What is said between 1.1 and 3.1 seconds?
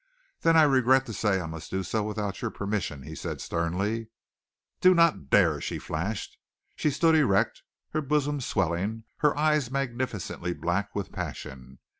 say I must do so without your permission,"